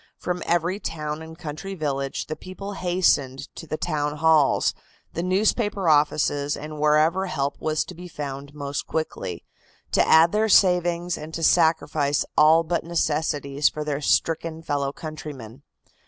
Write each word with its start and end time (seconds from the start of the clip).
From 0.17 0.41
every 0.47 0.79
town 0.79 1.21
and 1.21 1.37
country 1.37 1.75
village 1.75 2.25
the 2.25 2.35
people 2.35 2.73
hastened 2.73 3.55
to 3.55 3.67
the 3.67 3.77
Town 3.77 4.17
Halls, 4.17 4.73
the 5.13 5.21
newspaper 5.21 5.87
offices 5.87 6.57
and 6.57 6.79
wherever 6.79 7.27
help 7.27 7.55
was 7.59 7.85
to 7.85 7.93
be 7.93 8.07
found 8.07 8.55
most 8.55 8.87
quickly, 8.87 9.45
to 9.91 10.03
add 10.07 10.31
their 10.31 10.49
savings 10.49 11.19
and 11.19 11.31
to 11.35 11.43
sacrifice 11.43 12.25
all 12.35 12.63
but 12.63 12.83
necessities 12.83 13.69
for 13.69 13.83
their 13.83 14.01
stricken 14.01 14.63
fellow 14.63 14.91
countrymen. 14.91 15.61